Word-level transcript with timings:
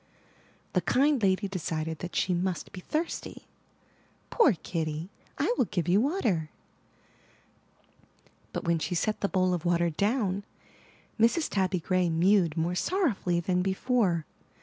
The 0.73 0.81
kind 0.81 1.21
lady 1.21 1.47
decided 1.47 1.99
that 1.99 2.15
she 2.15 2.33
must 2.33 2.71
be 2.71 2.81
thirsty. 2.81 3.45
*Toor 4.31 4.53
Kitty, 4.53 5.11
I 5.37 5.53
will 5.59 5.65
give 5.65 5.87
you 5.87 6.01
water/' 6.01 6.49
but 8.51 8.63
when 8.63 8.79
she 8.79 8.95
set 8.95 9.21
the 9.21 9.29
bowl 9.29 9.53
of 9.53 9.63
water 9.63 9.91
down, 9.91 10.43
Mrs. 11.19 11.49
Tabby 11.51 11.79
Gray 11.81 12.09
mewed 12.09 12.57
more 12.57 12.73
sorrowfully 12.73 13.39
than 13.41 13.61
be 13.61 13.73
fore. 13.75 14.25